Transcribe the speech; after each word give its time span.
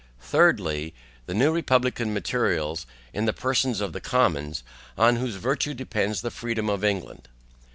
THIRDLY. 0.21 0.95
The 1.27 1.35
new 1.35 1.51
republican 1.53 2.11
materials, 2.11 2.87
in 3.13 3.25
the 3.25 3.33
persons 3.33 3.81
of 3.81 3.93
the 3.93 4.01
commons, 4.01 4.63
on 4.97 5.17
whose 5.17 5.35
virtue 5.35 5.75
depends 5.75 6.21
the 6.21 6.31
freedom 6.31 6.71
of 6.71 6.83
England. 6.83 7.27